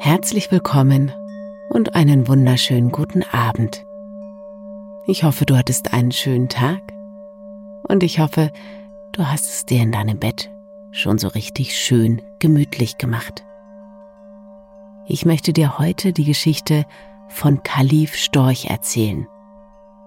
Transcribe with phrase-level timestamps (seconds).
[0.00, 1.12] Herzlich willkommen
[1.70, 3.84] und einen wunderschönen guten Abend.
[5.08, 6.80] Ich hoffe, du hattest einen schönen Tag
[7.88, 8.52] und ich hoffe,
[9.10, 10.52] du hast es dir in deinem Bett
[10.92, 13.44] schon so richtig schön gemütlich gemacht.
[15.08, 16.86] Ich möchte dir heute die Geschichte
[17.26, 19.26] von Kalif Storch erzählen.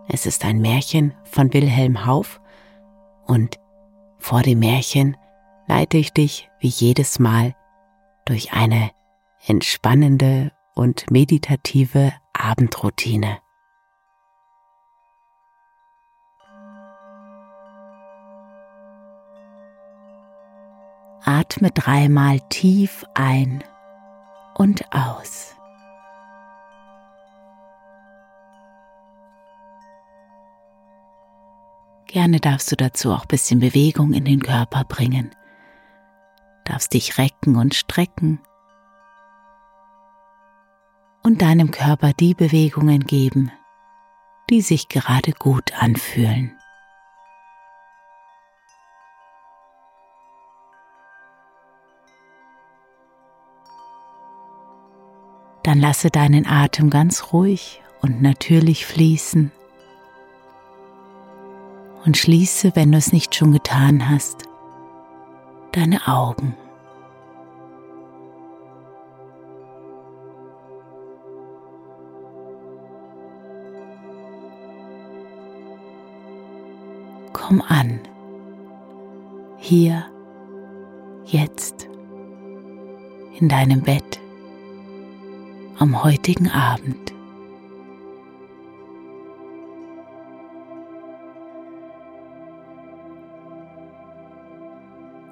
[0.08, 2.40] Es ist ein Märchen von Wilhelm Hauff
[3.28, 3.60] und
[4.20, 5.18] vor dem Märchen
[5.68, 7.56] leite ich dich wie jedes Mal
[8.24, 8.92] durch eine
[9.46, 13.40] entspannende und meditative Abendroutine.
[21.24, 23.64] Atme dreimal tief ein
[24.56, 25.56] und aus.
[32.08, 35.32] Gerne darfst du dazu auch ein bisschen Bewegung in den Körper bringen.
[36.66, 38.42] Darfst dich recken und strecken
[41.24, 43.52] und deinem Körper die Bewegungen geben,
[44.50, 46.58] die sich gerade gut anfühlen.
[55.64, 59.52] Dann lasse deinen Atem ganz ruhig und natürlich fließen.
[62.04, 64.50] Und schließe, wenn du es nicht schon getan hast,
[65.72, 66.58] deine Augen.
[77.52, 78.00] Komm an,
[79.58, 80.06] hier,
[81.26, 81.90] jetzt,
[83.38, 84.22] in deinem Bett
[85.78, 87.14] am heutigen Abend.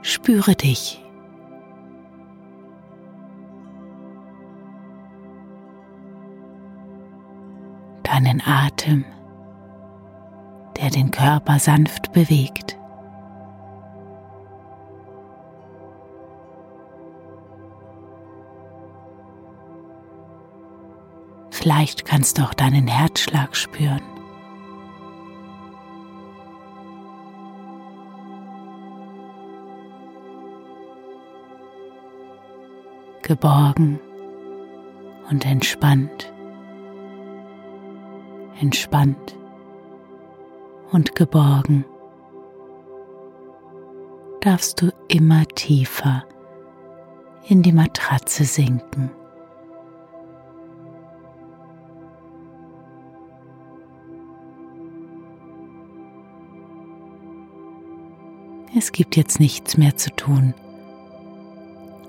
[0.01, 1.01] Spüre dich.
[8.03, 9.05] Deinen Atem,
[10.79, 12.77] der den Körper sanft bewegt.
[21.51, 24.01] Vielleicht kannst du auch deinen Herzschlag spüren.
[33.21, 33.99] Geborgen
[35.29, 36.33] und entspannt,
[38.59, 39.38] entspannt
[40.91, 41.85] und geborgen
[44.41, 46.25] darfst du immer tiefer
[47.47, 49.11] in die Matratze sinken.
[58.77, 60.53] Es gibt jetzt nichts mehr zu tun,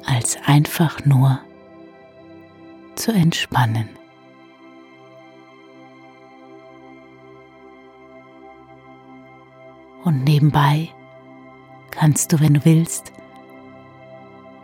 [0.04, 1.40] als einfach nur
[2.94, 3.88] zu entspannen.
[10.10, 10.88] Und nebenbei
[11.92, 13.12] kannst du, wenn du willst,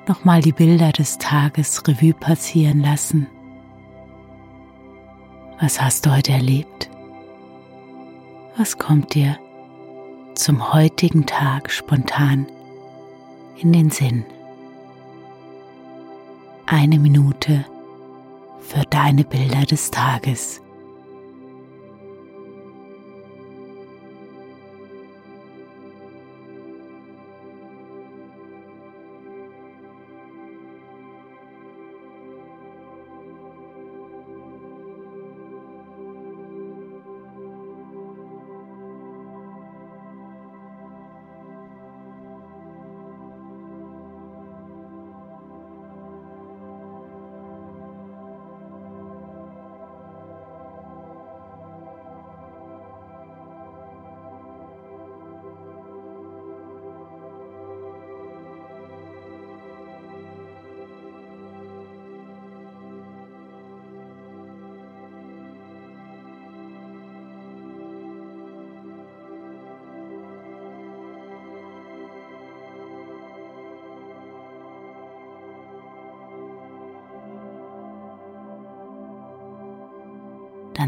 [0.08, 3.28] nochmal die Bilder des Tages Revue passieren lassen.
[5.60, 6.90] Was hast du heute erlebt?
[8.56, 9.38] Was kommt dir
[10.34, 12.48] zum heutigen Tag spontan
[13.56, 14.24] in den Sinn.
[16.66, 17.64] Eine Minute
[18.58, 20.60] für deine Bilder des Tages.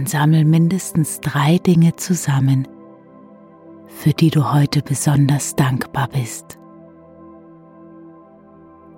[0.09, 2.67] Sammel mindestens drei Dinge zusammen,
[3.87, 6.59] für die du heute besonders dankbar bist.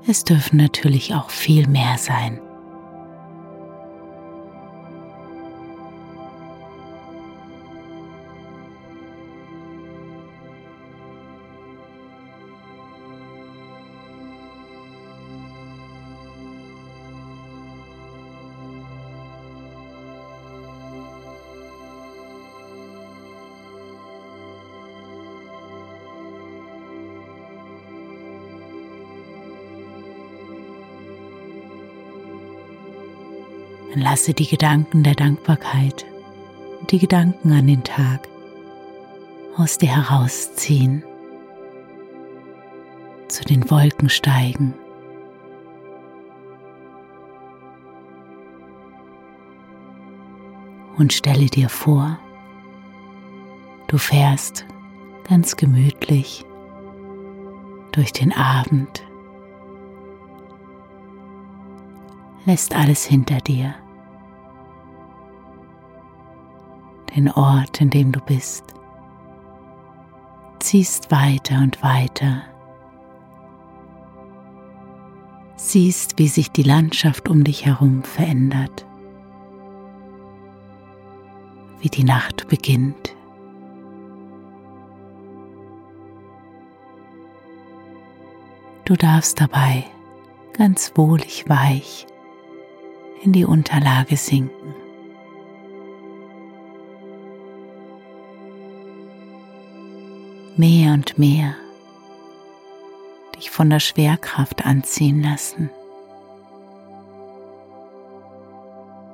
[0.06, 2.40] Es dürfen natürlich auch viel mehr sein.
[34.10, 36.04] Lasse die Gedanken der Dankbarkeit
[36.90, 38.26] die Gedanken an den Tag
[39.56, 41.04] aus dir herausziehen,
[43.28, 44.74] zu den Wolken steigen.
[50.98, 52.18] Und stelle dir vor,
[53.86, 54.66] du fährst
[55.28, 56.44] ganz gemütlich
[57.92, 59.04] durch den Abend
[62.44, 63.76] lässt alles hinter dir.
[67.16, 68.64] Den Ort, in dem du bist,
[70.60, 72.42] ziehst weiter und weiter.
[75.56, 78.86] Siehst, wie sich die Landschaft um dich herum verändert,
[81.80, 83.14] wie die Nacht beginnt.
[88.84, 89.84] Du darfst dabei
[90.52, 92.06] ganz wohlig weich
[93.22, 94.79] in die Unterlage sinken.
[100.60, 101.54] Mehr und mehr
[103.34, 105.70] dich von der Schwerkraft anziehen lassen.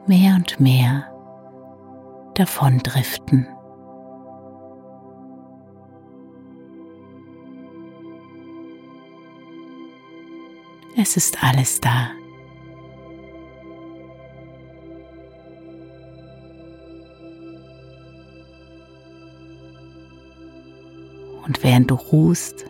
[0.08, 1.04] Mehr und mehr
[2.34, 3.46] davon driften.
[10.96, 12.08] Es ist alles da.
[21.66, 22.64] Während du ruhst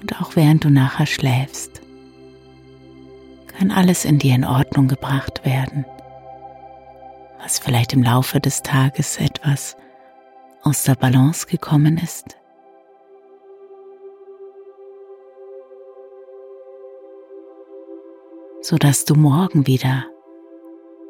[0.00, 1.80] und auch während du nachher schläfst,
[3.46, 5.86] kann alles in dir in Ordnung gebracht werden,
[7.40, 9.76] was vielleicht im Laufe des Tages etwas
[10.62, 12.36] aus der Balance gekommen ist.
[18.62, 20.04] so dass du morgen wieder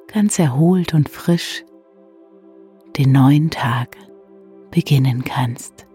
[0.06, 1.64] ganz erholt und frisch
[2.96, 3.96] den neuen Tag
[4.70, 5.89] beginnen kannst.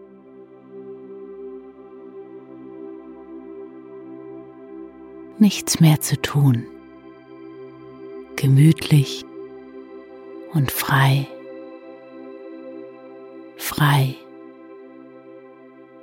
[5.40, 6.66] Nichts mehr zu tun.
[8.36, 9.26] Gemütlich
[10.54, 11.28] und frei,
[13.58, 14.16] frei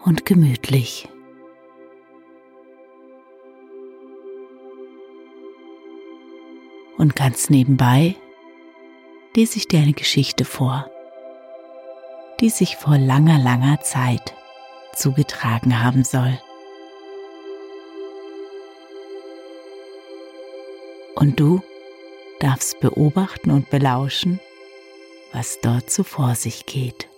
[0.05, 1.09] und gemütlich.
[6.99, 8.15] Und ganz nebenbei
[9.35, 10.91] lese ich dir eine Geschichte vor,
[12.41, 14.35] die sich vor langer, langer Zeit
[14.95, 16.39] zugetragen haben soll.
[21.15, 21.63] Und du
[22.41, 24.41] darfst beobachten und belauschen,
[25.33, 27.09] was dort so vor sich geht.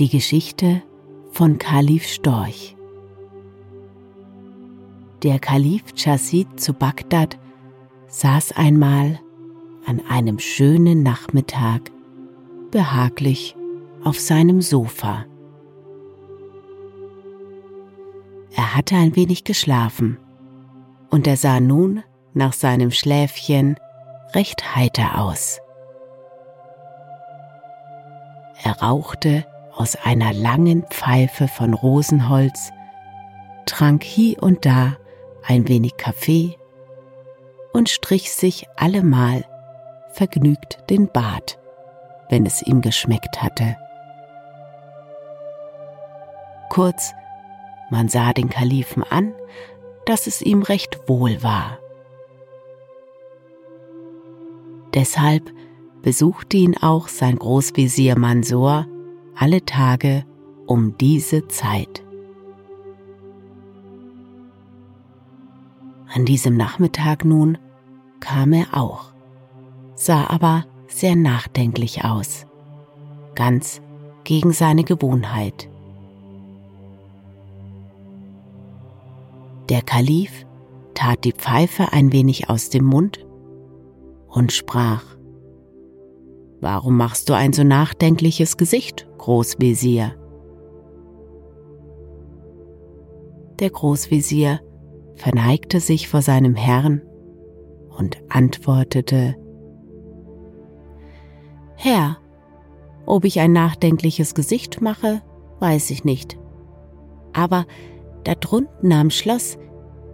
[0.00, 0.82] Die Geschichte
[1.34, 2.76] von Kalif Storch.
[5.24, 7.40] Der Kalif Chassid zu Bagdad
[8.06, 9.18] saß einmal
[9.84, 11.90] an einem schönen Nachmittag
[12.70, 13.56] behaglich
[14.04, 15.24] auf seinem Sofa.
[18.54, 20.18] Er hatte ein wenig geschlafen
[21.10, 23.74] und er sah nun nach seinem Schläfchen
[24.34, 25.58] recht heiter aus.
[28.62, 29.44] Er rauchte
[29.76, 32.72] aus einer langen Pfeife von Rosenholz,
[33.66, 34.96] trank hie und da
[35.46, 36.56] ein wenig Kaffee
[37.72, 39.44] und strich sich allemal
[40.10, 41.58] vergnügt den Bart,
[42.28, 43.76] wenn es ihm geschmeckt hatte.
[46.70, 47.12] Kurz,
[47.90, 49.34] man sah den Kalifen an,
[50.06, 51.78] dass es ihm recht wohl war.
[54.94, 55.50] Deshalb
[56.02, 58.86] besuchte ihn auch sein Großvezier Mansor
[59.36, 60.24] alle Tage
[60.66, 62.02] um diese Zeit.
[66.12, 67.58] An diesem Nachmittag nun
[68.20, 69.12] kam er auch,
[69.94, 72.46] sah aber sehr nachdenklich aus,
[73.34, 73.82] ganz
[74.22, 75.68] gegen seine Gewohnheit.
[79.68, 80.46] Der Kalif
[80.94, 83.26] tat die Pfeife ein wenig aus dem Mund
[84.28, 85.13] und sprach,
[86.64, 90.14] Warum machst du ein so nachdenkliches Gesicht, Großvezier?
[93.60, 94.60] Der Großvezier
[95.14, 97.02] verneigte sich vor seinem Herrn
[97.98, 99.36] und antwortete,
[101.76, 102.16] Herr,
[103.04, 105.20] ob ich ein nachdenkliches Gesicht mache,
[105.60, 106.38] weiß ich nicht.
[107.34, 107.66] Aber
[108.24, 109.58] da drunten am Schloss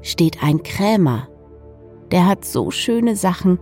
[0.03, 1.29] steht ein Krämer.
[2.11, 3.61] Der hat so schöne Sachen,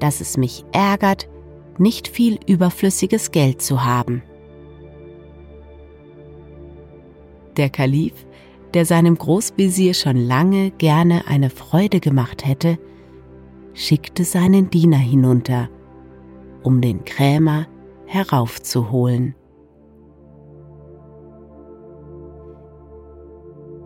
[0.00, 1.30] dass es mich ärgert,
[1.78, 4.22] nicht viel überflüssiges Geld zu haben.
[7.56, 8.12] Der Kalif,
[8.74, 12.78] der seinem Großvezier schon lange gerne eine Freude gemacht hätte,
[13.72, 15.68] schickte seinen Diener hinunter,
[16.62, 17.66] um den Krämer
[18.06, 19.34] heraufzuholen.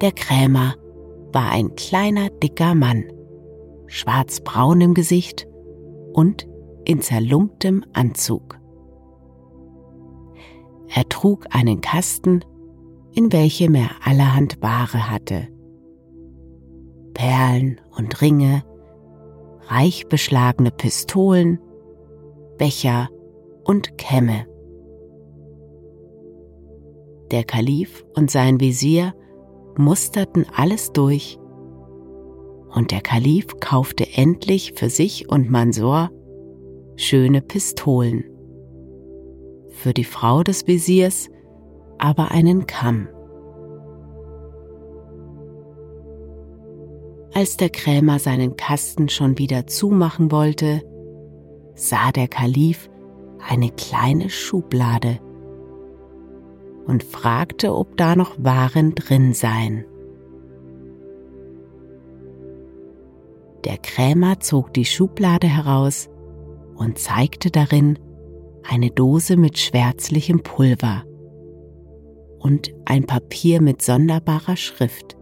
[0.00, 0.75] Der Krämer
[1.32, 3.04] war ein kleiner, dicker Mann,
[3.87, 5.47] schwarzbraun im Gesicht
[6.12, 6.49] und
[6.90, 8.59] in zerlumptem Anzug.
[10.92, 12.44] Er trug einen Kasten,
[13.12, 15.47] in welchem er allerhand Ware hatte.
[17.14, 18.64] Perlen und Ringe,
[19.68, 21.61] reich beschlagene Pistolen,
[22.59, 23.09] Becher
[23.62, 24.47] und Kämme.
[27.30, 29.14] Der Kalif und sein Visier
[29.78, 31.38] musterten alles durch,
[32.75, 36.11] und der Kalif kaufte endlich für sich und Mansor
[37.00, 38.25] schöne Pistolen,
[39.71, 41.30] für die Frau des Visiers
[41.99, 43.09] aber einen Kamm.
[47.33, 50.83] Als der Krämer seinen Kasten schon wieder zumachen wollte,
[51.75, 52.90] sah der Kalif
[53.49, 55.21] eine kleine Schublade
[56.87, 59.87] und fragte, ob da noch Waren drin seien.
[63.64, 66.11] Der Krämer zog die Schublade heraus
[66.80, 67.99] und zeigte darin
[68.66, 71.04] eine Dose mit schwärzlichem Pulver
[72.38, 75.14] und ein Papier mit sonderbarer Schrift,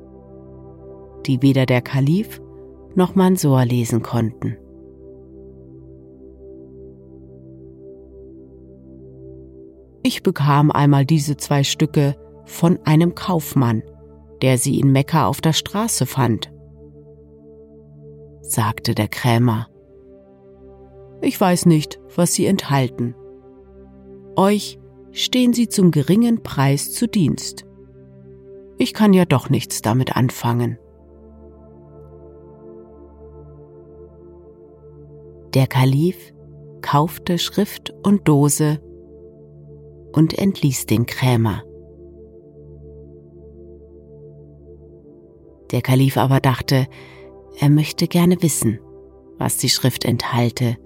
[1.27, 2.41] die weder der Kalif
[2.95, 4.57] noch Mansor lesen konnten.
[10.05, 13.83] Ich bekam einmal diese zwei Stücke von einem Kaufmann,
[14.43, 16.53] der sie in Mekka auf der Straße fand,
[18.43, 19.67] sagte der Krämer.
[21.21, 23.15] Ich weiß nicht, was sie enthalten.
[24.37, 24.79] Euch
[25.11, 27.65] stehen sie zum geringen Preis zu Dienst.
[28.79, 30.79] Ich kann ja doch nichts damit anfangen.
[35.55, 36.33] Der Kalif
[36.83, 38.81] kaufte Schrift und Dose
[40.13, 41.63] und entließ den Krämer.
[45.73, 46.87] Der Kalif aber dachte,
[47.59, 48.79] er möchte gerne wissen,
[49.39, 50.77] was die Schrift enthalte,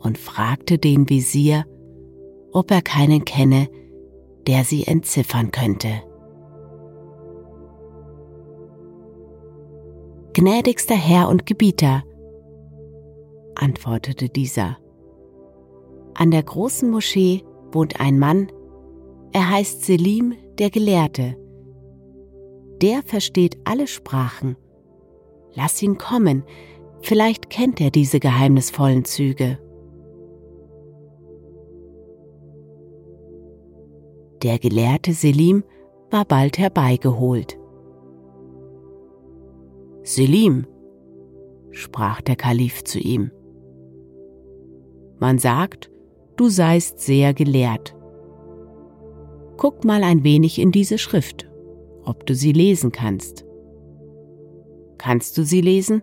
[0.00, 1.64] und fragte den Visier,
[2.52, 3.68] ob er keinen kenne,
[4.46, 6.02] der sie entziffern könnte.
[10.32, 12.02] Gnädigster Herr und Gebieter,
[13.54, 14.78] antwortete dieser,
[16.14, 18.50] an der großen Moschee wohnt ein Mann,
[19.32, 21.36] er heißt Selim der Gelehrte.
[22.82, 24.56] Der versteht alle Sprachen.
[25.54, 26.44] Lass ihn kommen,
[27.02, 29.58] vielleicht kennt er diese geheimnisvollen Züge.
[34.42, 35.64] Der Gelehrte Selim
[36.10, 37.58] war bald herbeigeholt.
[40.02, 40.66] Selim,
[41.70, 43.30] sprach der Kalif zu ihm,
[45.18, 45.90] man sagt,
[46.36, 47.94] du seist sehr gelehrt.
[49.58, 51.50] Guck mal ein wenig in diese Schrift,
[52.02, 53.44] ob du sie lesen kannst.
[54.96, 56.02] Kannst du sie lesen,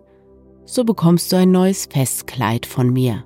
[0.64, 3.24] so bekommst du ein neues Festkleid von mir.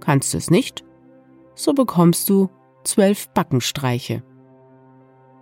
[0.00, 0.84] Kannst du es nicht,
[1.54, 2.50] so bekommst du
[2.86, 4.22] zwölf Backenstreiche.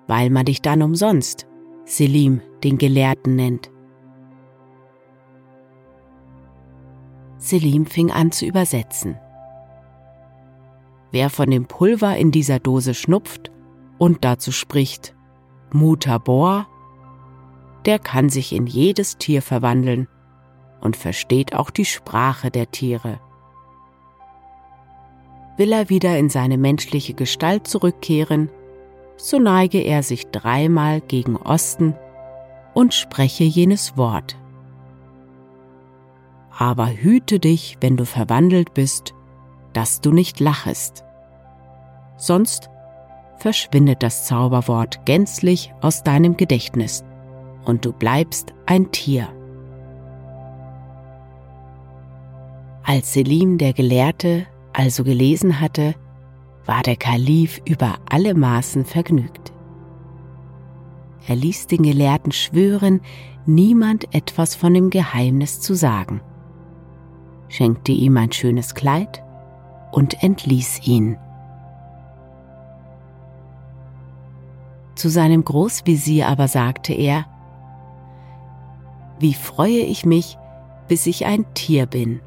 [0.07, 1.47] Weil man dich dann umsonst
[1.85, 3.71] Selim den Gelehrten nennt.
[7.37, 9.19] Selim fing an zu übersetzen.
[11.11, 13.53] Wer von dem Pulver in dieser Dose schnupft
[13.99, 15.15] und dazu spricht
[15.73, 16.67] Mutabor,
[17.85, 20.09] der kann sich in jedes Tier verwandeln
[20.81, 23.21] und versteht auch die Sprache der Tiere.
[25.57, 28.51] Will er wieder in seine menschliche Gestalt zurückkehren,
[29.17, 31.95] so neige er sich dreimal gegen Osten
[32.75, 34.37] und spreche jenes Wort,
[36.57, 39.15] aber hüte dich, wenn du verwandelt bist,
[39.73, 41.05] dass du nicht lachest.
[42.17, 42.69] Sonst
[43.37, 47.05] verschwindet das Zauberwort gänzlich aus deinem Gedächtnis
[47.65, 49.29] und du bleibst ein Tier.
[52.85, 55.95] Als Selim der Gelehrte also gelesen hatte,
[56.67, 59.53] war der Kalif über alle Maßen vergnügt.
[61.27, 63.01] Er ließ den Gelehrten schwören,
[63.47, 66.21] niemand etwas von dem Geheimnis zu sagen,
[67.49, 69.23] schenkte ihm ein schönes Kleid
[69.93, 71.17] und entließ ihn.
[74.95, 77.27] Zu seinem Großvisier aber sagte er,
[79.19, 80.39] Wie freue ich mich,
[80.89, 82.21] bis ich ein Tier bin.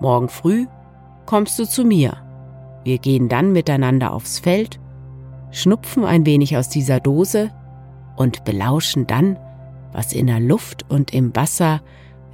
[0.00, 0.66] Morgen früh
[1.26, 2.16] kommst du zu mir.
[2.84, 4.80] Wir gehen dann miteinander aufs Feld,
[5.50, 7.50] schnupfen ein wenig aus dieser Dose
[8.16, 9.38] und belauschen dann,
[9.92, 11.80] was in der Luft und im Wasser,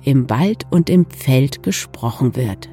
[0.02, 2.68] im Wald und im Feld gesprochen wird.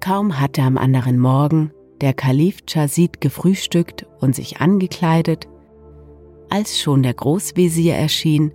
[0.00, 5.46] Kaum hatte am anderen Morgen der Kalif Chazid gefrühstückt und sich angekleidet,
[6.50, 8.52] als schon der Großvezier erschien,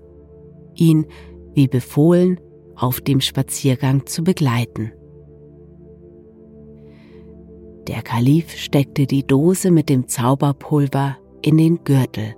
[0.75, 1.05] ihn,
[1.53, 2.39] wie befohlen,
[2.75, 4.91] auf dem Spaziergang zu begleiten.
[7.87, 12.35] Der Kalif steckte die Dose mit dem Zauberpulver in den Gürtel.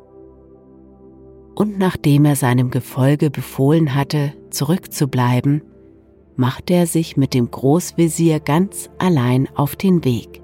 [1.55, 5.63] Und nachdem er seinem Gefolge befohlen hatte, zurückzubleiben,
[6.35, 10.41] machte er sich mit dem Großvezier ganz allein auf den Weg.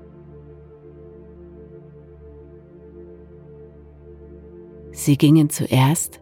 [4.93, 6.21] Sie gingen zuerst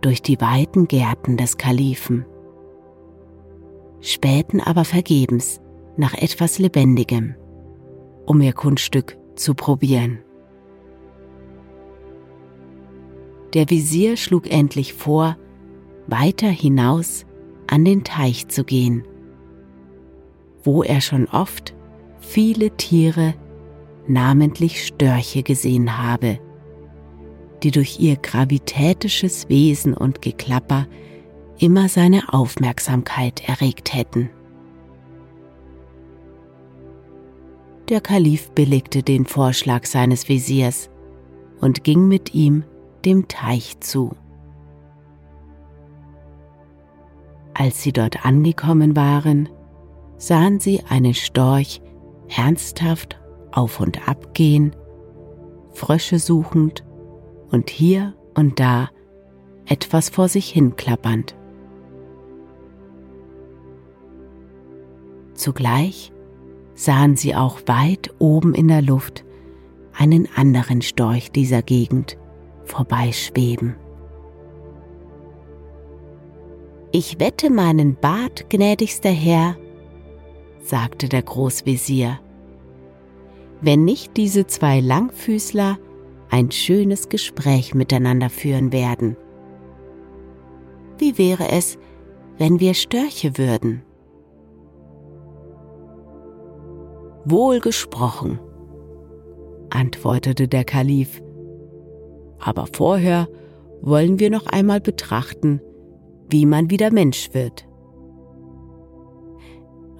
[0.00, 2.24] durch die weiten Gärten des Kalifen,
[4.00, 5.60] spähten aber vergebens
[5.96, 7.34] nach etwas Lebendigem,
[8.24, 10.20] um ihr Kunststück zu probieren.
[13.52, 15.36] Der Visier schlug endlich vor,
[16.06, 17.26] weiter hinaus
[17.66, 19.02] an den Teich zu gehen,
[20.62, 21.74] wo er schon oft
[22.20, 23.34] viele Tiere,
[24.06, 26.38] namentlich Störche gesehen habe,
[27.62, 30.86] die durch ihr gravitätisches Wesen und Geklapper
[31.58, 34.30] immer seine Aufmerksamkeit erregt hätten.
[37.88, 40.90] Der Kalif billigte den Vorschlag seines Visiers
[41.60, 42.64] und ging mit ihm
[43.04, 44.14] dem Teich zu.
[47.54, 49.48] Als sie dort angekommen waren,
[50.16, 51.80] sahen sie einen Storch
[52.36, 53.18] ernsthaft
[53.52, 54.76] auf und ab gehen,
[55.72, 56.84] Frösche suchend
[57.50, 58.88] und hier und da
[59.66, 61.34] etwas vor sich hin klappernd.
[65.34, 66.12] Zugleich
[66.74, 69.24] sahen sie auch weit oben in der Luft
[69.96, 72.16] einen anderen Storch dieser Gegend
[72.64, 73.76] vorbeischweben.
[76.92, 79.56] Ich wette meinen Bart, gnädigster Herr,
[80.60, 82.18] sagte der Großvezier,
[83.60, 85.78] wenn nicht diese zwei Langfüßler
[86.30, 89.16] ein schönes Gespräch miteinander führen werden.
[90.98, 91.78] Wie wäre es,
[92.38, 93.82] wenn wir Störche würden?
[97.24, 98.40] Wohl gesprochen,
[99.70, 101.22] antwortete der Kalif,
[102.38, 103.28] aber vorher
[103.82, 105.60] wollen wir noch einmal betrachten,
[106.30, 107.66] wie man wieder Mensch wird.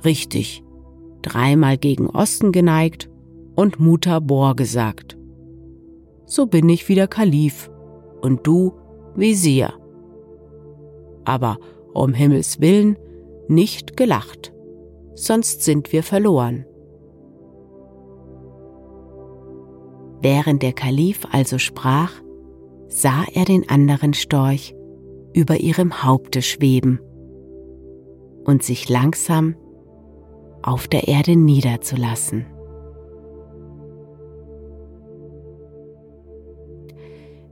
[0.04, 0.62] Richtig,
[1.22, 3.10] dreimal gegen Osten geneigt
[3.56, 5.17] und Mutter Bor gesagt.
[6.28, 7.70] So bin ich wieder Kalif
[8.20, 8.74] und du
[9.16, 9.72] Visier.
[11.24, 11.56] Aber
[11.94, 12.98] um Himmels willen
[13.48, 14.52] nicht gelacht,
[15.14, 16.66] sonst sind wir verloren.
[20.20, 22.12] Während der Kalif also sprach,
[22.88, 24.74] sah er den anderen Storch
[25.32, 27.00] über ihrem Haupte schweben
[28.44, 29.56] und sich langsam
[30.62, 32.44] auf der Erde niederzulassen.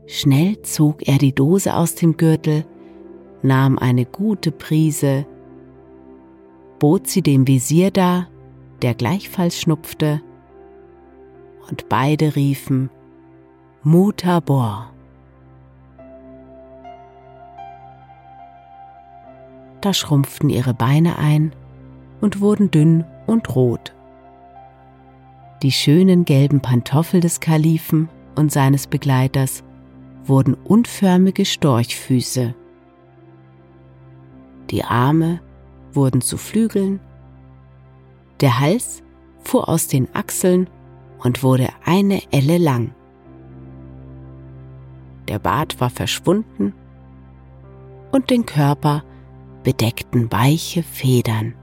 [0.07, 2.64] Schnell zog er die Dose aus dem Gürtel,
[3.42, 5.27] nahm eine gute Prise,
[6.79, 8.29] bot sie dem Visier dar,
[8.83, 10.23] der gleichfalls schnupfte,
[11.69, 12.90] und beide riefen
[13.83, 14.92] Mutabor.
[19.81, 21.53] Da schrumpften ihre Beine ein
[22.21, 23.95] und wurden dünn und rot.
[25.62, 29.64] Die schönen gelben Pantoffel des Kalifen und seines Begleiters
[30.28, 32.54] wurden unförmige Storchfüße.
[34.70, 35.40] Die Arme
[35.92, 37.00] wurden zu Flügeln,
[38.40, 39.02] der Hals
[39.42, 40.68] fuhr aus den Achseln
[41.18, 42.92] und wurde eine Elle lang.
[45.28, 46.72] der Bart war verschwunden
[48.12, 49.02] und den Körper
[49.64, 51.54] bedeckten weiche Federn.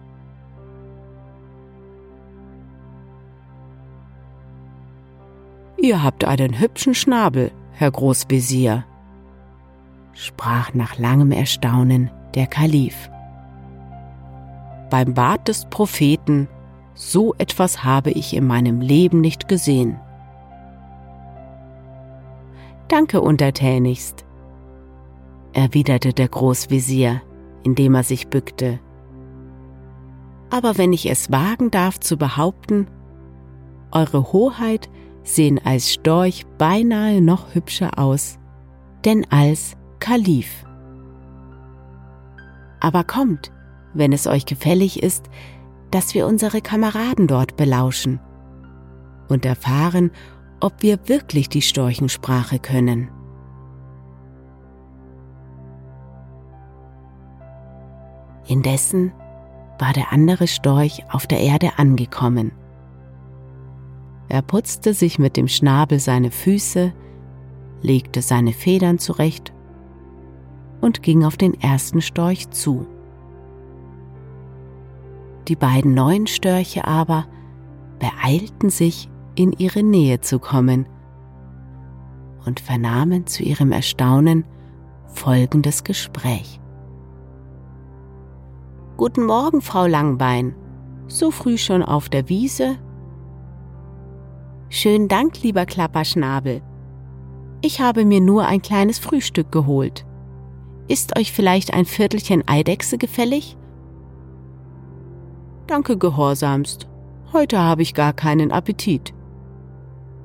[5.77, 8.85] Ihr habt einen hübschen Schnabel, Herr Großvezier,
[10.13, 13.09] sprach nach langem Erstaunen der Kalif.
[14.89, 16.47] Beim Bart des Propheten,
[16.93, 19.99] so etwas habe ich in meinem Leben nicht gesehen.
[22.87, 24.23] Danke untertänigst,
[25.53, 27.21] erwiderte der Großvezier,
[27.63, 28.79] indem er sich bückte.
[30.51, 32.87] Aber wenn ich es wagen darf zu behaupten,
[33.95, 34.89] Eure Hoheit
[35.23, 38.39] sehen als Storch beinahe noch hübscher aus,
[39.05, 40.65] denn als Kalif.
[42.79, 43.51] Aber kommt,
[43.93, 45.29] wenn es euch gefällig ist,
[45.91, 48.19] dass wir unsere Kameraden dort belauschen
[49.29, 50.11] und erfahren,
[50.59, 53.09] ob wir wirklich die Storchensprache können.
[58.47, 59.13] Indessen
[59.79, 62.51] war der andere Storch auf der Erde angekommen.
[64.33, 66.91] Er putzte sich mit dem Schnabel seine Füße,
[67.83, 69.53] legte seine Federn zurecht
[70.81, 72.87] und ging auf den ersten Storch zu.
[75.47, 77.27] Die beiden neuen Störche aber
[77.99, 80.87] beeilten sich, in ihre Nähe zu kommen
[82.43, 84.45] und vernahmen zu ihrem Erstaunen
[85.05, 86.59] folgendes Gespräch.
[88.97, 90.55] Guten Morgen, Frau Langbein.
[91.07, 92.79] So früh schon auf der Wiese?
[94.75, 96.63] Schönen Dank, lieber Klapperschnabel.
[97.61, 100.03] Ich habe mir nur ein kleines Frühstück geholt.
[100.87, 103.55] Ist euch vielleicht ein Viertelchen Eidechse gefällig?
[105.67, 106.87] Danke gehorsamst.
[107.33, 109.13] Heute habe ich gar keinen Appetit.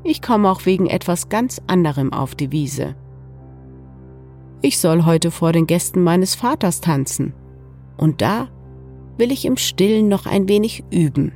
[0.03, 2.97] Ich komme auch wegen etwas ganz anderem auf die Wiese.
[4.63, 7.35] Ich soll heute vor den Gästen meines Vaters tanzen.
[7.99, 8.49] Und da
[9.19, 11.33] will ich im Stillen noch ein wenig üben.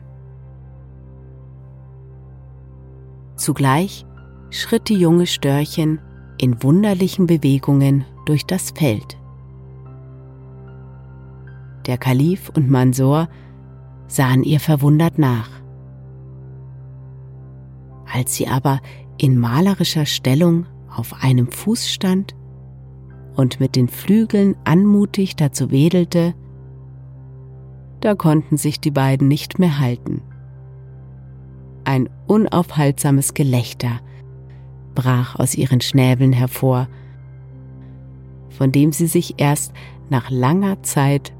[3.42, 4.06] Zugleich
[4.50, 5.98] schritt die junge Störchen
[6.38, 9.18] in wunderlichen Bewegungen durch das Feld.
[11.88, 13.28] Der Kalif und Mansor
[14.06, 15.50] sahen ihr verwundert nach.
[18.14, 18.78] Als sie aber
[19.18, 22.36] in malerischer Stellung auf einem Fuß stand
[23.34, 26.34] und mit den Flügeln anmutig dazu wedelte,
[27.98, 30.22] da konnten sich die beiden nicht mehr halten.
[31.84, 34.00] Ein unaufhaltsames Gelächter
[34.94, 36.88] brach aus ihren Schnäbeln hervor,
[38.50, 39.72] von dem sie sich erst
[40.10, 41.32] nach langer Zeit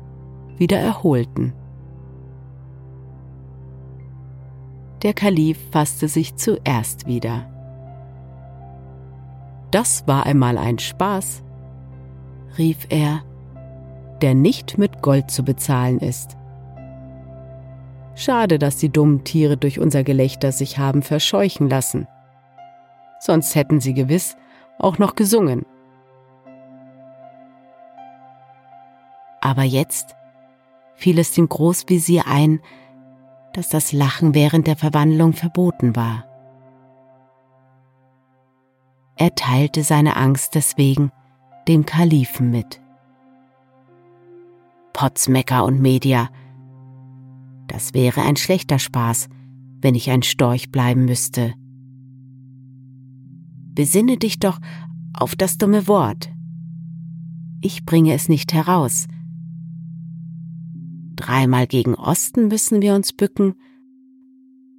[0.56, 1.52] wieder erholten.
[5.02, 7.48] Der Kalif fasste sich zuerst wieder.
[9.70, 11.42] Das war einmal ein Spaß,
[12.58, 13.22] rief er,
[14.20, 16.36] der nicht mit Gold zu bezahlen ist.
[18.14, 22.06] Schade, dass die dummen Tiere durch unser Gelächter sich haben verscheuchen lassen.
[23.20, 24.36] Sonst hätten sie gewiss
[24.78, 25.64] auch noch gesungen.
[29.40, 30.16] Aber jetzt
[30.94, 32.60] fiel es dem Großvisier ein,
[33.52, 36.24] dass das Lachen während der Verwandlung verboten war.
[39.16, 41.12] Er teilte seine Angst deswegen
[41.68, 42.80] dem Kalifen mit.
[44.92, 46.28] Potzmecker und Media,
[47.72, 49.28] das wäre ein schlechter Spaß,
[49.80, 51.54] wenn ich ein Storch bleiben müsste.
[53.74, 54.60] Besinne dich doch
[55.14, 56.30] auf das dumme Wort.
[57.62, 59.06] Ich bringe es nicht heraus,
[61.16, 63.54] Dreimal gegen Osten müssen wir uns bücken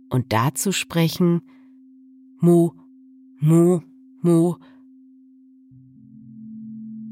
[0.09, 1.41] und dazu sprechen
[2.41, 2.71] Mu,
[3.39, 3.79] Mu,
[4.21, 4.55] Mu.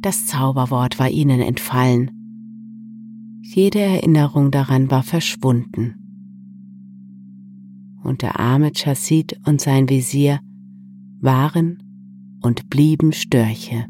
[0.02, 2.21] Das Zauberwort war ihnen entfallen.
[3.44, 5.96] Jede Erinnerung daran war verschwunden.
[8.04, 10.40] Und der arme Chassid und sein Visier
[11.20, 11.82] waren
[12.42, 13.88] und blieben Störche.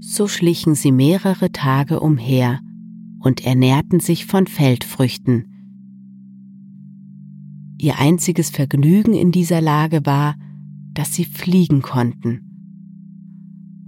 [0.00, 2.60] So schlichen sie mehrere Tage umher
[3.20, 5.46] und ernährten sich von Feldfrüchten.
[7.78, 10.36] Ihr einziges Vergnügen in dieser Lage war,
[10.94, 12.51] dass sie fliegen konnten.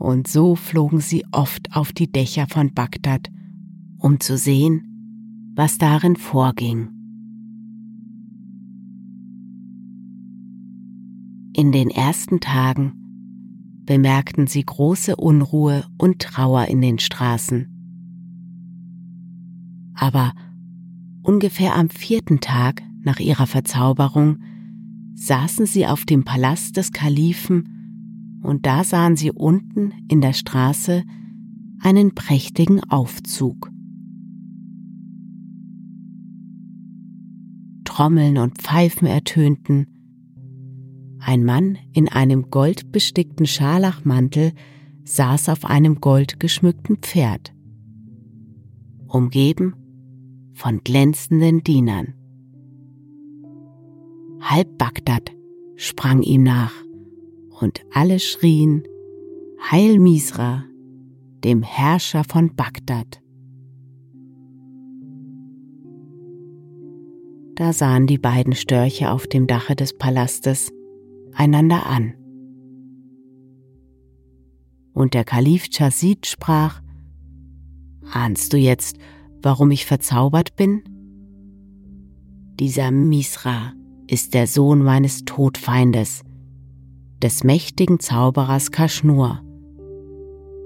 [0.05, 3.31] Und so flogen sie oft auf die Dächer von Bagdad,
[3.99, 6.91] um zu sehen, was darin vorging.
[11.55, 12.93] In den ersten Tagen
[13.87, 17.67] bemerkten sie große Unruhe und Trauer in den Straßen.
[19.95, 20.35] Aber
[21.23, 24.37] ungefähr am vierten Tag nach ihrer Verzauberung
[25.15, 27.74] saßen sie auf dem Palast des Kalifen
[28.45, 31.03] und da sahen sie unten in der Straße
[31.81, 33.71] einen prächtigen Aufzug.
[37.85, 39.87] Trommeln und Pfeifen ertönten.
[41.21, 44.53] Ein Mann in einem goldbestickten Scharlachmantel
[45.05, 47.55] saß auf einem goldgeschmückten Pferd,
[49.07, 49.75] umgeben
[50.53, 52.15] von glänzenden Dienern.
[54.41, 55.31] Halb Bagdad
[55.77, 56.73] sprang ihm nach,
[57.65, 58.87] und alle schrien
[59.71, 60.65] Heil Misra,
[61.45, 63.23] dem Herrscher von Bagdad.
[67.55, 70.71] Da sahen die beiden Störche auf dem Dache des Palastes
[71.33, 72.13] einander an.
[74.93, 76.83] Und der Kalif Chasid sprach,
[78.13, 78.99] Ahnst du jetzt,
[79.41, 80.83] warum ich verzaubert bin?
[82.61, 83.73] Dieser Misra
[84.07, 86.25] ist der Sohn meines Todfeindes,
[87.25, 89.41] des mächtigen Zauberers Kaschnur,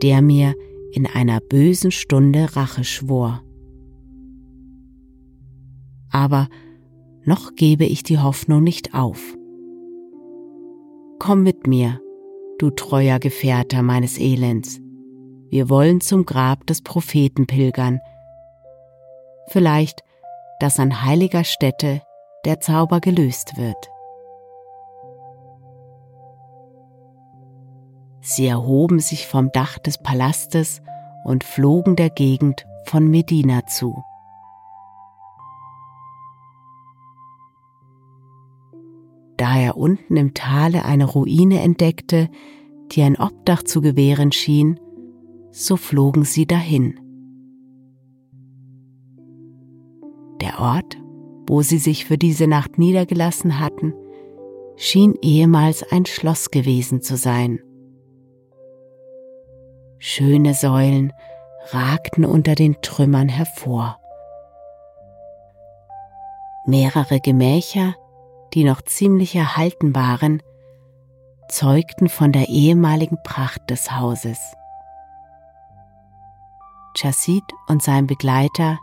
[0.03, 0.57] der mir
[0.91, 3.45] in einer bösen Stunde Rache schwor.
[6.11, 6.49] Aber
[7.25, 9.37] noch gebe ich die Hoffnung nicht auf.
[11.21, 12.01] Komm mit mir,
[12.59, 14.81] du treuer Gefährter meines Elends.
[15.51, 18.01] Wir wollen zum Grab des Propheten pilgern.
[19.47, 20.03] Vielleicht,
[20.59, 22.03] dass an heiliger Stätte
[22.45, 23.77] der Zauber gelöst wird.
[28.21, 30.83] Sie erhoben sich vom Dach des Palastes
[31.25, 34.03] und flogen der Gegend von Medina zu.
[39.37, 42.29] Da er unten im Tale eine Ruine entdeckte,
[42.91, 44.81] die ein Obdach zu gewähren schien,
[45.53, 46.99] so flogen sie dahin.
[50.41, 50.97] Der Ort,
[51.47, 53.95] wo sie sich für diese Nacht niedergelassen hatten,
[54.77, 57.61] schien ehemals ein Schloss gewesen zu sein.
[59.99, 61.13] Schöne Säulen
[61.71, 63.99] ragten unter den Trümmern hervor.
[66.67, 67.95] Mehrere Gemächer
[68.55, 70.43] die noch ziemlich erhalten waren,
[71.49, 74.39] zeugten von der ehemaligen Pracht des Hauses.
[76.97, 78.79] Chassid und sein Begleiter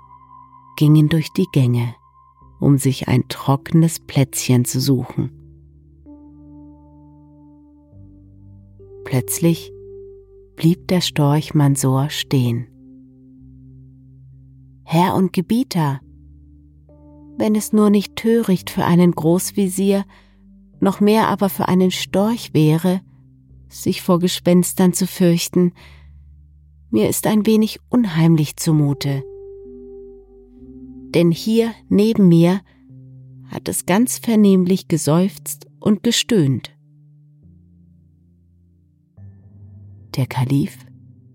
[0.78, 1.96] gingen durch die Gänge,
[2.60, 5.32] um sich ein trockenes Plätzchen zu suchen.
[9.04, 9.72] Plötzlich
[10.56, 12.68] blieb der Storch Mansor stehen.
[14.84, 16.00] Herr und Gebieter,
[17.38, 20.06] wenn es nur nicht töricht für einen Großvisier,
[20.80, 23.02] noch mehr aber für einen Storch wäre,
[23.68, 25.74] sich vor Gespenstern zu fürchten.
[26.92, 29.24] Mir ist ein wenig unheimlich zumute.
[31.14, 32.62] Denn hier neben mir
[33.48, 36.75] hat es ganz vernehmlich geseufzt und gestöhnt.
[40.16, 40.78] Der Kalif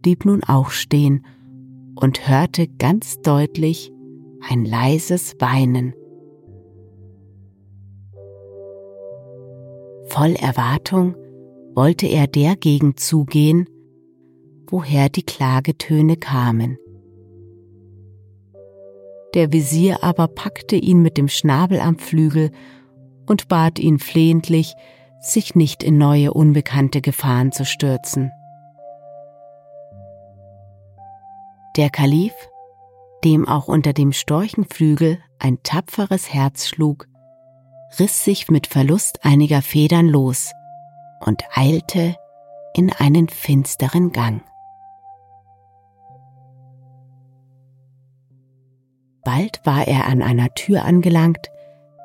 [0.02, 1.24] blieb nun auch stehen
[1.94, 3.92] und hörte ganz deutlich,
[4.48, 5.92] ein leises Weinen.
[10.06, 11.14] Voll Erwartung
[11.74, 13.68] wollte er der Gegend zugehen,
[14.68, 16.78] woher die Klagetöne kamen.
[19.34, 22.50] Der Visier aber packte ihn mit dem Schnabel am Flügel
[23.26, 24.74] und bat ihn flehentlich,
[25.20, 28.30] sich nicht in neue unbekannte Gefahren zu stürzen.
[31.80, 32.34] Der Kalif
[33.24, 37.08] dem auch unter dem Storchenflügel ein tapferes Herz schlug,
[37.98, 40.52] riss sich mit Verlust einiger Federn los
[41.20, 42.16] und eilte
[42.74, 44.42] in einen finsteren Gang.
[49.24, 51.50] Bald war er an einer Tür angelangt,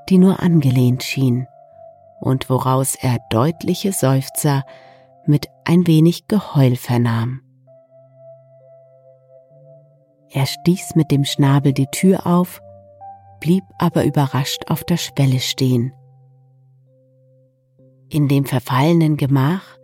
[0.07, 1.47] die nur angelehnt schien
[2.21, 4.63] und woraus er deutliche Seufzer
[5.25, 7.44] mit ein wenig Geheul vernahm.
[10.35, 12.61] Er stieß mit dem Schnabel die Tür auf,
[13.39, 15.93] blieb aber überrascht auf der Schwelle stehen.
[18.09, 19.77] In dem verfallenen Gemach,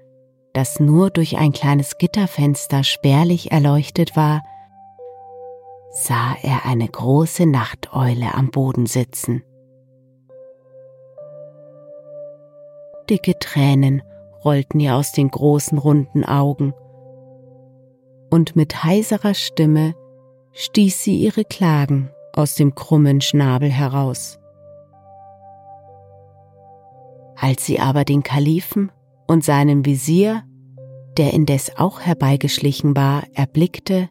[0.51, 4.43] das nur durch ein kleines Gitterfenster spärlich erleuchtet war,
[5.93, 9.43] sah er eine große Nachteule am Boden sitzen.
[13.09, 14.03] Dicke Tränen
[14.43, 16.73] rollten ihr aus den großen runden Augen,
[18.29, 19.93] und mit heiserer Stimme
[20.53, 24.39] stieß sie ihre Klagen aus dem krummen Schnabel heraus.
[27.35, 28.91] Als sie aber den Kalifen
[29.27, 30.43] und seinen Visier,
[31.17, 34.09] der indes auch herbeigeschlichen war, erblickte,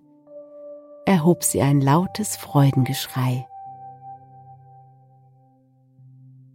[1.07, 3.47] erhob sie ein lautes Freudengeschrei.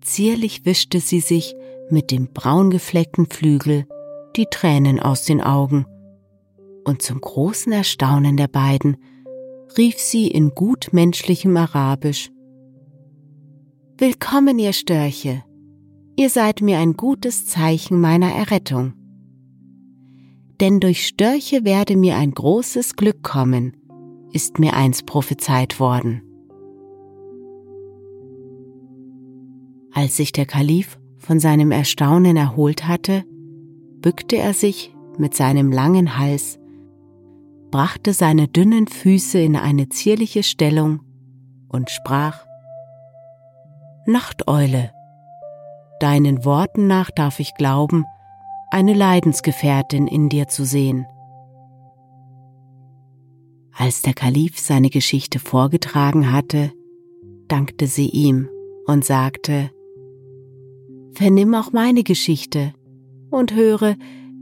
[0.01, 1.55] Zierlich wischte sie sich
[1.89, 3.87] mit dem braungefleckten Flügel
[4.35, 5.85] die Tränen aus den Augen,
[6.83, 8.97] und zum großen Erstaunen der beiden
[9.77, 12.31] rief sie in gutmenschlichem Arabisch
[13.97, 15.43] Willkommen, ihr Störche,
[16.15, 18.93] ihr seid mir ein gutes Zeichen meiner Errettung.
[20.61, 23.75] Denn durch Störche werde mir ein großes Glück kommen,
[24.31, 26.21] ist mir einst prophezeit worden.
[29.91, 33.25] Als sich der Kalif von seinem Erstaunen erholt hatte,
[33.99, 36.59] bückte er sich mit seinem langen Hals,
[37.71, 41.01] brachte seine dünnen Füße in eine zierliche Stellung
[41.67, 42.45] und sprach
[44.05, 44.91] Nachteule,
[45.99, 48.05] deinen Worten nach darf ich glauben,
[48.69, 51.05] eine Leidensgefährtin in dir zu sehen.
[53.77, 56.71] Als der Kalif seine Geschichte vorgetragen hatte,
[57.47, 58.49] dankte sie ihm
[58.85, 59.71] und sagte,
[61.13, 62.73] Vernimm auch meine Geschichte
[63.31, 63.95] und höre,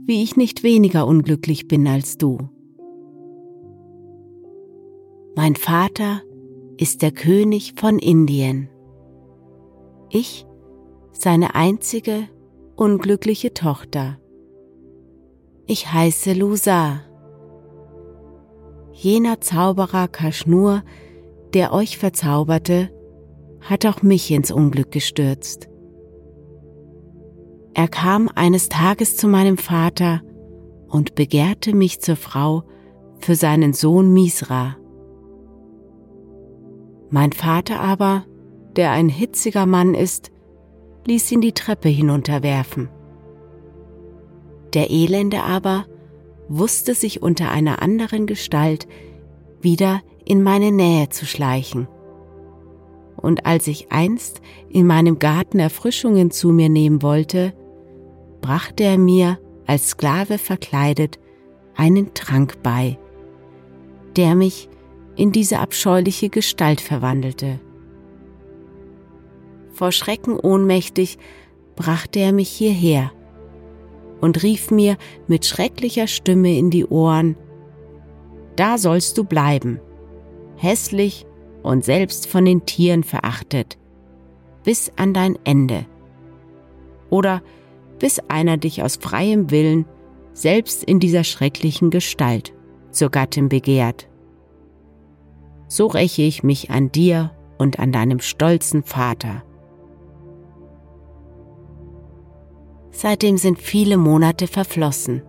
[0.06, 2.48] wie ich nicht weniger unglücklich bin als du.
[5.36, 6.22] Mein Vater
[6.76, 8.68] ist der König von Indien.
[10.08, 10.46] Ich
[11.10, 12.28] seine einzige
[12.76, 14.18] unglückliche Tochter.
[15.66, 17.00] Ich heiße Lusa.
[18.92, 20.84] Jener Zauberer Kaschnur,
[21.52, 22.90] der euch verzauberte,
[23.60, 25.68] hat auch mich ins Unglück gestürzt.
[27.74, 30.22] Er kam eines Tages zu meinem Vater
[30.86, 32.62] und begehrte mich zur Frau
[33.18, 34.76] für seinen Sohn Misra.
[37.14, 38.24] Mein Vater aber,
[38.74, 40.32] der ein hitziger Mann ist,
[41.06, 42.88] ließ ihn die Treppe hinunterwerfen.
[44.74, 45.86] Der Elende aber
[46.48, 48.88] wusste sich unter einer anderen Gestalt
[49.60, 51.86] wieder in meine Nähe zu schleichen.
[53.14, 57.54] Und als ich einst in meinem Garten Erfrischungen zu mir nehmen wollte,
[58.40, 61.20] brachte er mir, als Sklave verkleidet,
[61.76, 62.98] einen Trank bei,
[64.16, 64.68] der mich
[65.16, 67.60] in diese abscheuliche Gestalt verwandelte.
[69.72, 71.18] Vor Schrecken ohnmächtig
[71.76, 73.12] brachte er mich hierher
[74.20, 74.96] und rief mir
[75.26, 77.36] mit schrecklicher Stimme in die Ohren,
[78.56, 79.80] Da sollst du bleiben,
[80.56, 81.26] hässlich
[81.62, 83.78] und selbst von den Tieren verachtet,
[84.62, 85.86] bis an dein Ende.
[87.10, 87.42] Oder
[87.98, 89.86] bis einer dich aus freiem Willen
[90.32, 92.52] selbst in dieser schrecklichen Gestalt
[92.90, 94.08] zur Gattin begehrt.
[95.68, 99.42] So räche ich mich an dir und an deinem stolzen Vater.
[102.90, 105.22] Seitdem sind viele Monate verflossen.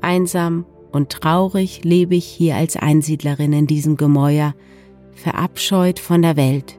[0.00, 4.54] Einsam und traurig lebe ich hier als Einsiedlerin in diesem Gemäuer,
[5.12, 6.78] verabscheut von der Welt.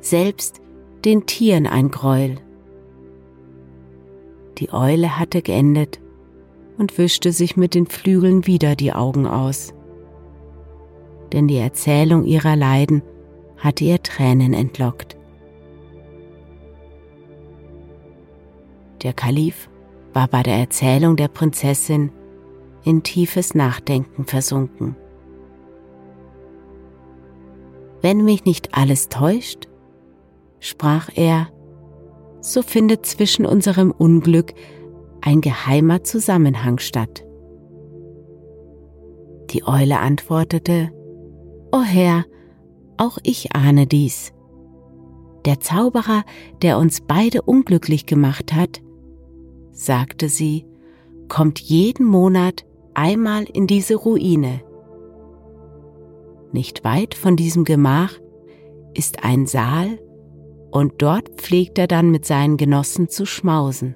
[0.00, 0.60] Selbst
[1.04, 2.36] den Tieren ein Gräuel.
[4.58, 6.00] Die Eule hatte geendet
[6.78, 9.74] und wischte sich mit den Flügeln wieder die Augen aus.
[11.32, 13.02] Denn die Erzählung ihrer Leiden
[13.56, 15.16] hatte ihr Tränen entlockt.
[19.02, 19.68] Der Kalif
[20.12, 22.10] war bei der Erzählung der Prinzessin
[22.84, 24.96] in tiefes Nachdenken versunken.
[28.00, 29.68] Wenn mich nicht alles täuscht,
[30.60, 31.48] sprach er,
[32.40, 34.54] so findet zwischen unserem Unglück
[35.20, 37.24] ein geheimer Zusammenhang statt.
[39.50, 40.92] Die Eule antwortete,
[41.70, 42.24] O Herr,
[42.96, 44.32] auch ich ahne dies.
[45.44, 46.24] Der Zauberer,
[46.62, 48.80] der uns beide unglücklich gemacht hat,
[49.70, 50.66] sagte sie,
[51.28, 52.64] kommt jeden Monat
[52.94, 54.62] einmal in diese Ruine.
[56.52, 58.14] Nicht weit von diesem Gemach
[58.94, 59.98] ist ein Saal
[60.70, 63.94] und dort pflegt er dann mit seinen Genossen zu schmausen.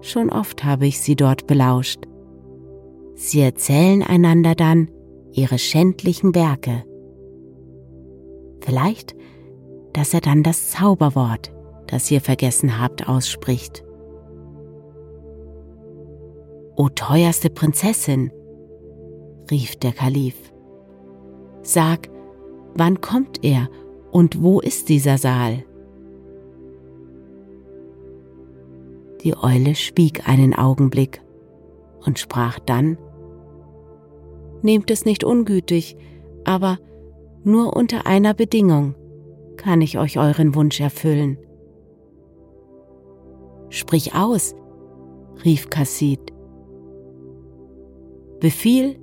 [0.00, 2.06] Schon oft habe ich sie dort belauscht.
[3.14, 4.90] Sie erzählen einander dann
[5.38, 6.84] ihre schändlichen Werke.
[8.60, 9.14] Vielleicht,
[9.92, 11.52] dass er dann das Zauberwort,
[11.86, 13.84] das ihr vergessen habt, ausspricht.
[16.76, 18.30] O teuerste Prinzessin,
[19.50, 20.36] rief der Kalif,
[21.62, 22.08] sag,
[22.74, 23.68] wann kommt er
[24.10, 25.64] und wo ist dieser Saal?
[29.22, 31.20] Die Eule schwieg einen Augenblick
[32.04, 32.98] und sprach dann
[34.62, 35.96] Nehmt es nicht ungütig,
[36.44, 36.78] aber
[37.44, 38.94] nur unter einer Bedingung
[39.56, 41.38] kann ich euch euren Wunsch erfüllen.
[43.70, 44.54] Sprich aus,
[45.44, 46.32] rief Kassid.
[48.40, 48.98] Befiehl,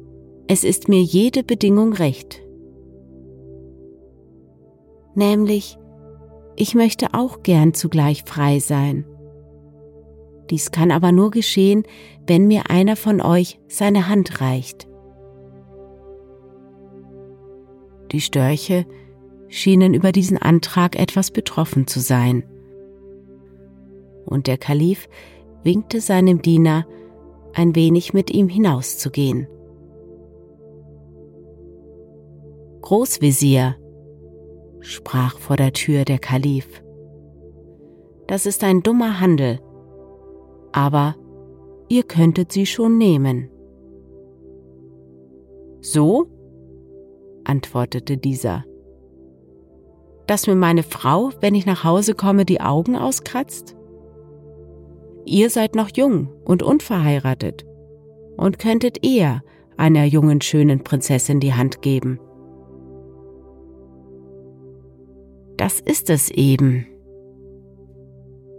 [0.47, 2.45] es ist mir jede Bedingung recht
[5.15, 5.77] nämlich
[6.57, 9.05] Ich möchte auch gern zugleich frei sein.
[10.49, 11.83] Dies kann aber nur geschehen,
[12.27, 14.87] wenn mir einer von euch seine Hand reicht.
[18.15, 18.85] Die Störche
[19.49, 22.45] schienen über diesen Antrag etwas betroffen zu sein.
[24.25, 25.09] Und der Kalif
[25.65, 26.87] winkte seinem Diener,
[27.51, 29.49] ein wenig mit ihm hinauszugehen.
[32.83, 33.75] Großvezier,
[34.79, 36.81] sprach vor der Tür der Kalif,
[38.27, 39.59] das ist ein dummer Handel,
[40.71, 41.17] aber
[41.89, 43.49] ihr könntet sie schon nehmen.
[45.81, 46.27] So?
[47.45, 48.65] Antwortete dieser.
[50.27, 53.75] Dass mir meine Frau, wenn ich nach Hause komme, die Augen auskratzt?
[55.25, 57.65] Ihr seid noch jung und unverheiratet
[58.37, 59.43] und könntet eher
[59.77, 62.19] einer jungen, schönen Prinzessin die Hand geben.
[65.57, 66.85] Das ist es eben,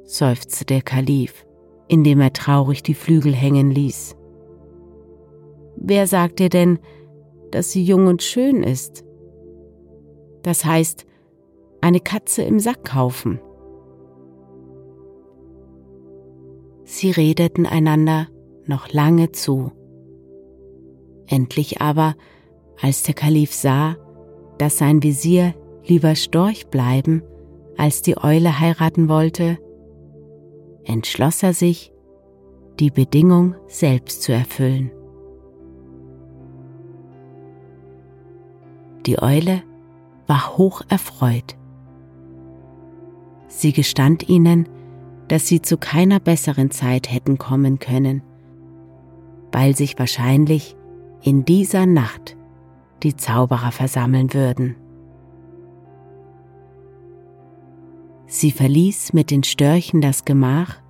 [0.04, 1.46] seufzte der Kalif
[1.88, 4.16] indem er traurig die Flügel hängen ließ.
[5.76, 6.78] Wer sagt dir denn,
[7.50, 9.04] dass sie jung und schön ist?
[10.42, 11.06] Das heißt,
[11.80, 13.40] eine Katze im Sack kaufen.
[16.84, 18.28] Sie redeten einander
[18.64, 19.72] noch lange zu.
[21.26, 22.14] Endlich aber,
[22.80, 23.96] als der Kalif sah,
[24.58, 27.22] dass sein Visier lieber Storch bleiben,
[27.76, 29.58] als die Eule heiraten wollte,
[30.84, 31.92] entschloss er sich,
[32.78, 34.90] die Bedingung selbst zu erfüllen.
[39.06, 39.62] Die Eule
[40.26, 41.56] war hoch erfreut.
[43.46, 44.68] Sie gestand ihnen,
[45.28, 48.22] dass sie zu keiner besseren Zeit hätten kommen können,
[49.52, 50.76] weil sich wahrscheinlich
[51.22, 52.36] in dieser Nacht
[53.02, 54.76] die Zauberer versammeln würden.
[58.26, 60.80] Sie verließ mit den Störchen das Gemach,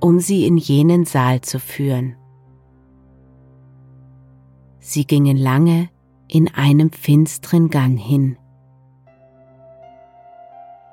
[0.00, 2.14] um sie in jenen Saal zu führen.
[4.78, 5.88] Sie gingen lange
[6.28, 8.36] in einem finsteren Gang hin.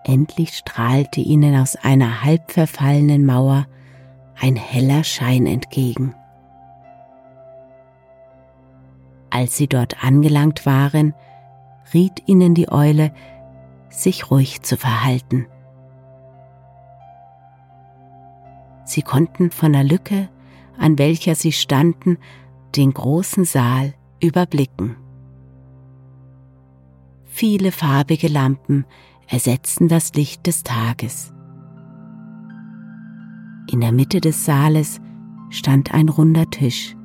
[0.03, 3.67] Endlich strahlte ihnen aus einer halb verfallenen Mauer
[4.39, 6.13] ein heller Schein entgegen.
[9.29, 11.13] Als sie dort angelangt waren,
[11.93, 13.11] riet ihnen die Eule,
[13.89, 15.47] sich ruhig zu verhalten.
[18.85, 20.29] Sie konnten von der Lücke,
[20.77, 22.17] an welcher sie standen,
[22.75, 24.97] den großen Saal überblicken.
[27.37, 28.85] Viele farbige Lampen
[29.27, 31.33] ersetzten das Licht des Tages.
[33.69, 35.01] In der Mitte des Saales
[35.49, 36.95] stand ein runder Tisch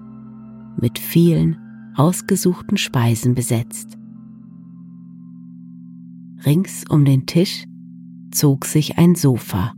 [0.80, 1.58] mit vielen
[1.96, 3.98] ausgesuchten Speisen besetzt.
[6.46, 7.64] Rings um den Tisch
[8.30, 9.72] zog sich ein Sofa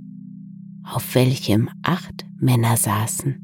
[0.84, 3.36] auf welchem acht Männer saßen.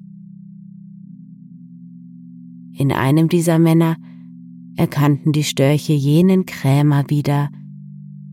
[2.76, 3.96] In einem dieser Männer
[4.78, 7.50] erkannten die Störche jenen Krämer wieder,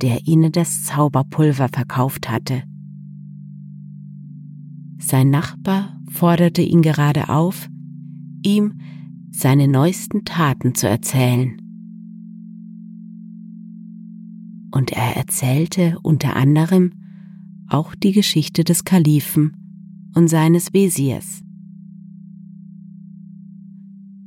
[0.01, 2.63] der ihnen das Zauberpulver verkauft hatte.
[4.99, 7.67] Sein Nachbar forderte ihn gerade auf,
[8.43, 8.79] ihm
[9.31, 11.57] seine neuesten Taten zu erzählen.
[14.71, 16.91] Und er erzählte unter anderem
[17.67, 19.53] auch die Geschichte des Kalifen
[20.13, 21.44] und seines Wesirs.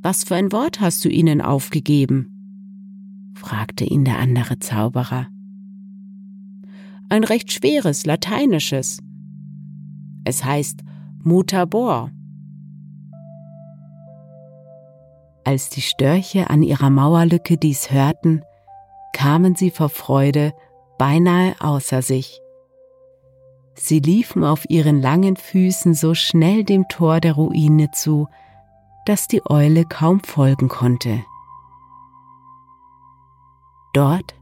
[0.01, 2.31] Was für ein Wort hast du ihnen aufgegeben?
[3.35, 5.27] fragte ihn der andere Zauberer.
[7.09, 8.99] Ein recht schweres lateinisches.
[10.23, 10.81] Es heißt
[11.23, 12.11] Mutabor.
[15.43, 18.41] Als die Störche an ihrer Mauerlücke dies hörten,
[19.13, 20.53] kamen sie vor Freude
[20.97, 22.39] beinahe außer sich.
[23.73, 28.27] Sie liefen auf ihren langen Füßen so schnell dem Tor der Ruine zu,
[29.05, 31.23] dass die Eule kaum folgen konnte.
[33.93, 34.35] Dort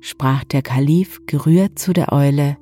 [0.00, 2.56] sprach der Kalif gerührt zu der Eule,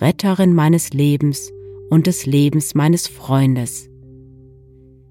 [0.00, 1.52] Retterin meines Lebens
[1.90, 3.88] und des Lebens meines Freundes.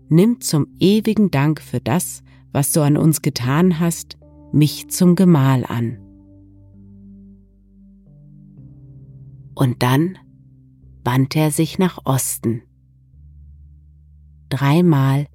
[0.10, 4.18] Nimm zum ewigen Dank für das, was du an uns getan hast,
[4.52, 6.00] mich zum Gemahl an.
[9.62, 10.18] und dann
[11.04, 12.64] wandte er sich nach Osten.
[14.52, 15.26] Dreimal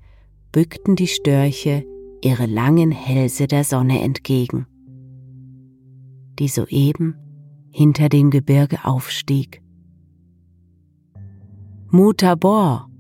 [0.53, 1.85] bückten die Störche
[2.23, 4.67] ihre langen Hälse der Sonne entgegen,
[6.39, 7.17] die soeben
[7.71, 9.63] hinter dem Gebirge aufstieg.
[11.91, 12.91] Mutabor,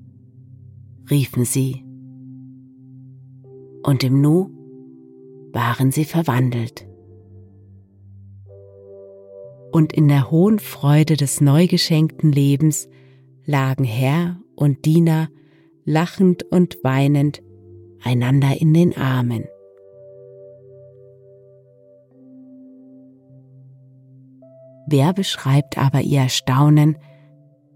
[1.10, 1.84] riefen sie,
[3.82, 4.50] und im Nu
[5.52, 6.88] waren sie verwandelt.
[9.76, 12.88] und in der hohen Freude des neu geschenkten Lebens
[13.44, 15.28] lagen Herr und Diener
[15.86, 17.42] lachend und weinend
[18.04, 19.44] einander in den Armen.
[24.88, 26.98] Wer beschreibt aber ihr Erstaunen,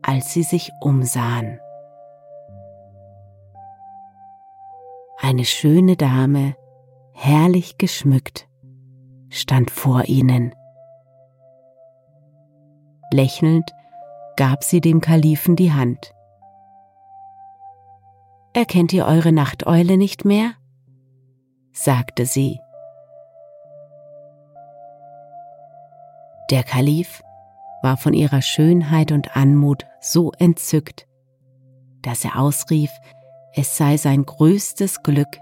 [0.02, 1.58] als sie sich umsahen?
[5.18, 6.56] Eine schöne Dame,
[7.12, 8.48] herrlich geschmückt,
[9.28, 10.54] stand vor ihnen.
[13.12, 13.70] Lächelnd
[14.36, 16.12] gab sie dem Kalifen die Hand.
[18.52, 20.54] Erkennt ihr eure Nachteule nicht mehr?
[21.72, 22.58] sagte sie.
[26.50, 27.22] Der Kalif
[27.82, 31.06] war von ihrer Schönheit und Anmut so entzückt,
[32.02, 32.90] dass er ausrief,
[33.54, 35.38] es sei sein größtes Glück,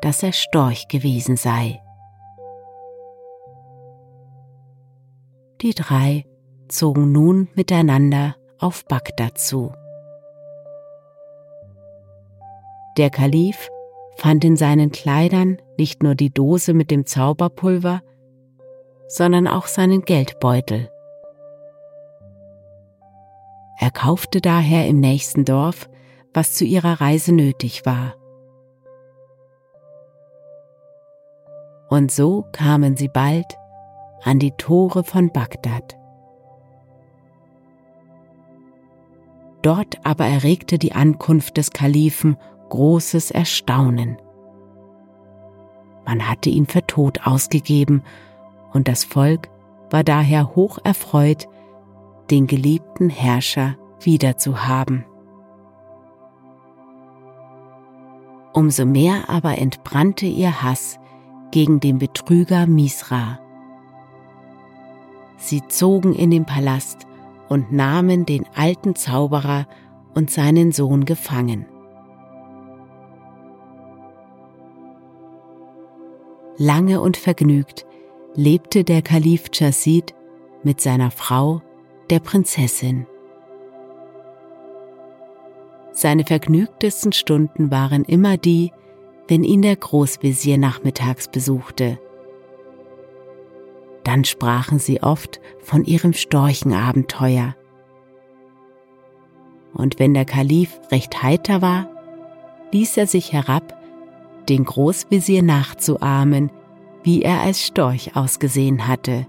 [0.00, 1.80] dass er Storch gewesen sei.
[5.60, 6.26] Die drei
[6.68, 9.72] zogen nun miteinander auf Bagdad zu.
[12.96, 13.70] Der Kalif
[14.16, 18.02] fand in seinen Kleidern nicht nur die Dose mit dem Zauberpulver,
[19.08, 20.90] sondern auch seinen Geldbeutel.
[23.80, 25.88] Er kaufte daher im nächsten Dorf,
[26.32, 28.14] was zu ihrer Reise nötig war.
[31.88, 33.46] Und so kamen sie bald
[34.22, 35.96] an die Tore von Bagdad.
[39.62, 42.36] Dort aber erregte die Ankunft des Kalifen
[42.68, 44.16] großes Erstaunen.
[46.04, 48.02] Man hatte ihn für tot ausgegeben,
[48.72, 49.48] und das Volk
[49.90, 51.48] war daher hoch erfreut,
[52.30, 55.04] den geliebten Herrscher wiederzuhaben.
[58.52, 60.98] Umso mehr aber entbrannte ihr Hass
[61.50, 63.38] gegen den Betrüger Misra.
[65.36, 67.06] Sie zogen in den Palast
[67.48, 69.66] und nahmen den alten Zauberer
[70.14, 71.66] und seinen Sohn gefangen.
[76.56, 77.84] Lange und vergnügt
[78.36, 80.14] lebte der Kalif Chassid
[80.62, 81.62] mit seiner Frau,
[82.10, 83.06] der Prinzessin.
[85.92, 88.72] Seine vergnügtesten Stunden waren immer die,
[89.26, 91.98] wenn ihn der Großvezier nachmittags besuchte.
[94.04, 97.56] Dann sprachen sie oft von ihrem Storchenabenteuer.
[99.72, 101.88] Und wenn der Kalif recht heiter war,
[102.70, 103.76] ließ er sich herab
[104.48, 106.50] den Großvezier nachzuahmen,
[107.02, 109.26] wie er als Storch ausgesehen hatte.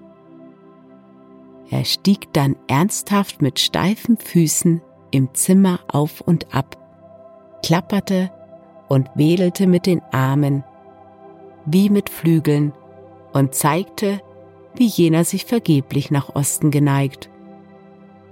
[1.69, 6.77] Er stieg dann ernsthaft mit steifen Füßen im Zimmer auf und ab,
[7.63, 8.31] klapperte
[8.87, 10.63] und wedelte mit den Armen
[11.65, 12.73] wie mit Flügeln
[13.33, 14.21] und zeigte,
[14.75, 17.29] wie jener sich vergeblich nach Osten geneigt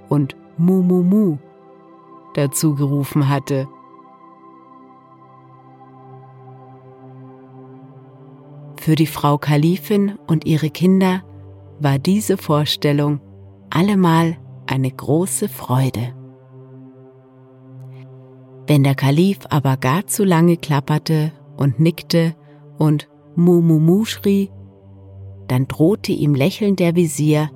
[0.10, 1.38] und Mu Mu Mu
[2.36, 3.68] dazu gerufen hatte.
[8.84, 11.24] Für die Frau Kalifin und ihre Kinder
[11.80, 13.22] war diese Vorstellung
[13.70, 16.14] allemal eine große Freude.
[18.68, 22.36] Wenn der Kalif aber gar zu lange klapperte und nickte
[22.78, 23.08] und
[23.38, 24.52] Mu Mu Mu schrie,
[25.48, 27.52] dann drohte ihm lächelnd der Visier,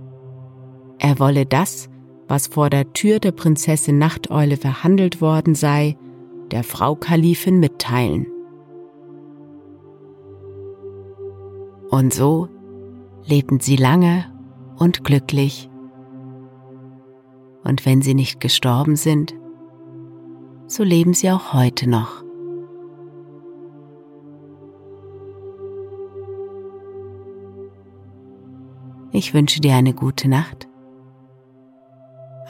[0.98, 1.90] er wolle das,
[2.30, 5.98] was vor der Tür der Prinzessin Nachteule verhandelt worden sei,
[6.52, 8.28] der Frau Kalifin mitteilen.
[11.90, 12.50] Und so
[13.26, 14.26] lebten sie lange
[14.78, 15.70] und glücklich.
[17.64, 19.34] Und wenn sie nicht gestorben sind,
[20.68, 22.24] so leben sie auch heute noch.
[29.12, 30.68] Ich wünsche dir eine gute Nacht,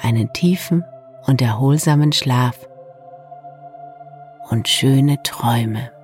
[0.01, 0.83] einen tiefen
[1.25, 2.67] und erholsamen Schlaf
[4.49, 5.96] und schöne Träume.